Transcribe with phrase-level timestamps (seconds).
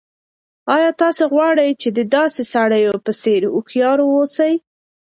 [0.75, 4.53] آیا تاسو غواړئ چې د داسې سړیو په څېر هوښیار اوسئ؟